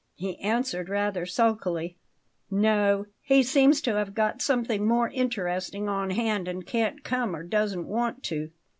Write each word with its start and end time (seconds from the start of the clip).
he 0.15 0.39
answered 0.39 0.89
rather 0.89 1.27
sulkily: 1.27 1.95
"No; 2.49 3.05
he 3.21 3.43
seems 3.43 3.81
to 3.81 3.93
have 3.93 4.15
got 4.15 4.41
something 4.41 4.87
more 4.87 5.09
interesting 5.09 5.87
on 5.87 6.09
hand, 6.09 6.47
and 6.47 6.65
can't 6.65 7.03
come, 7.03 7.35
or 7.35 7.43
doesn't 7.43 7.87
want 7.87 8.23
to." 8.23 8.49